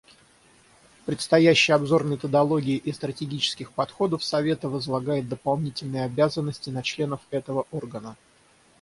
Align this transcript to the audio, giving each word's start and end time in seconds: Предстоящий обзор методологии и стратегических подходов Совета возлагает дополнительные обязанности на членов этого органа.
Предстоящий 1.05 1.73
обзор 1.73 2.05
методологии 2.05 2.75
и 2.75 2.91
стратегических 2.91 3.71
подходов 3.71 4.23
Совета 4.23 4.67
возлагает 4.67 5.29
дополнительные 5.29 6.05
обязанности 6.05 6.71
на 6.71 6.81
членов 6.81 7.21
этого 7.29 7.67
органа. 7.69 8.15